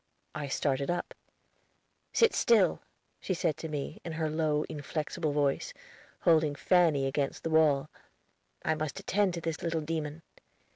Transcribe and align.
I 0.33 0.47
started 0.47 0.89
up. 0.89 1.13
"Sit 2.11 2.33
still," 2.33 2.81
she 3.19 3.35
said 3.35 3.55
to 3.57 3.69
me, 3.69 4.01
in 4.03 4.13
her 4.13 4.31
low, 4.31 4.65
inflexible 4.67 5.31
voice, 5.31 5.75
holding 6.21 6.55
Fanny 6.55 7.05
against 7.05 7.43
the 7.43 7.51
wall. 7.51 7.87
"I 8.65 8.73
must 8.73 8.99
attend 8.99 9.35
to 9.35 9.41
this 9.41 9.61
little 9.61 9.81
demon. 9.81 10.23